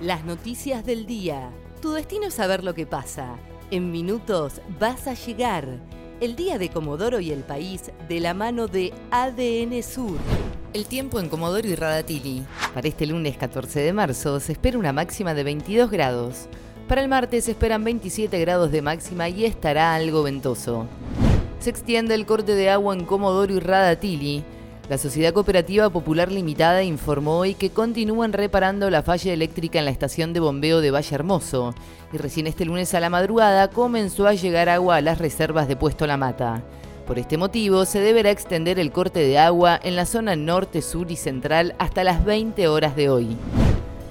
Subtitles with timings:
[0.00, 1.50] Las noticias del día.
[1.82, 3.34] Tu destino es saber lo que pasa.
[3.72, 5.66] En minutos vas a llegar.
[6.20, 10.16] El día de Comodoro y el país de la mano de ADN Sur.
[10.72, 12.44] El tiempo en Comodoro y Radatili.
[12.74, 16.46] Para este lunes 14 de marzo se espera una máxima de 22 grados.
[16.86, 20.86] Para el martes se esperan 27 grados de máxima y estará algo ventoso.
[21.58, 24.44] Se extiende el corte de agua en Comodoro y Radatili.
[24.88, 29.90] La Sociedad Cooperativa Popular Limitada informó hoy que continúan reparando la falla eléctrica en la
[29.90, 31.74] estación de bombeo de Valle Hermoso
[32.10, 35.76] y recién este lunes a la madrugada comenzó a llegar agua a las reservas de
[35.76, 36.62] Puesto La Mata.
[37.06, 41.10] Por este motivo, se deberá extender el corte de agua en la zona norte, sur
[41.10, 43.36] y central hasta las 20 horas de hoy.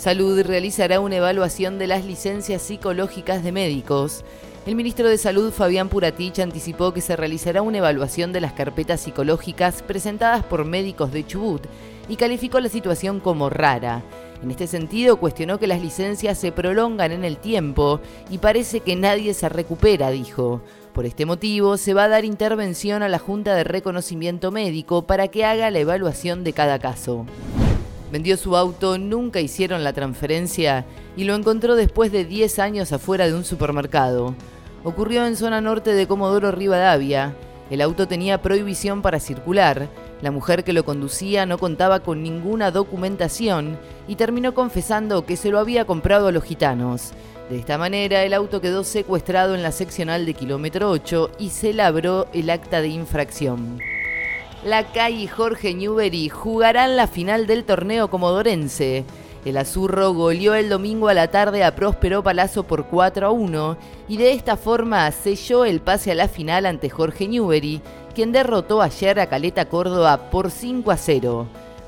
[0.00, 4.24] Salud realizará una evaluación de las licencias psicológicas de médicos.
[4.64, 9.02] El ministro de Salud, Fabián Puratich, anticipó que se realizará una evaluación de las carpetas
[9.02, 11.66] psicológicas presentadas por médicos de Chubut
[12.08, 14.02] y calificó la situación como rara.
[14.42, 18.96] En este sentido, cuestionó que las licencias se prolongan en el tiempo y parece que
[18.96, 20.62] nadie se recupera, dijo.
[20.94, 25.28] Por este motivo, se va a dar intervención a la Junta de Reconocimiento Médico para
[25.28, 27.26] que haga la evaluación de cada caso.
[28.10, 30.84] Vendió su auto, nunca hicieron la transferencia
[31.16, 34.34] y lo encontró después de 10 años afuera de un supermercado.
[34.82, 37.34] Ocurrió en zona norte de Comodoro Rivadavia.
[37.70, 39.88] El auto tenía prohibición para circular,
[40.22, 45.50] la mujer que lo conducía no contaba con ninguna documentación y terminó confesando que se
[45.50, 47.12] lo había comprado a los gitanos.
[47.48, 51.72] De esta manera, el auto quedó secuestrado en la seccional de kilómetro 8 y se
[51.72, 53.78] labró el acta de infracción.
[54.64, 59.06] La calle Jorge Newbery jugarán la final del torneo comodorense.
[59.46, 63.78] El Azurro goleó el domingo a la tarde a Próspero Palazzo por 4 a 1
[64.06, 67.80] y de esta forma selló el pase a la final ante Jorge Newbery,
[68.14, 71.46] quien derrotó ayer a Caleta Córdoba por 5 a 0.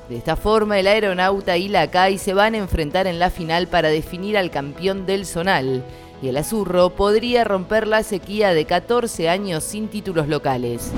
[0.09, 3.67] De esta forma, el aeronauta y la CAI se van a enfrentar en la final
[3.67, 5.85] para definir al campeón del zonal,
[6.23, 10.91] y el Azurro podría romper la sequía de 14 años sin títulos locales.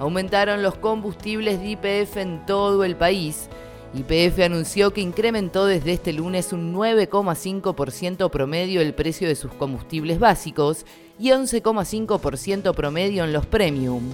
[0.00, 3.50] Aumentaron los combustibles de IPF en todo el país.
[3.92, 10.18] YPF anunció que incrementó desde este lunes un 9,5% promedio el precio de sus combustibles
[10.18, 10.86] básicos
[11.18, 14.04] y 11,5% promedio en los premium.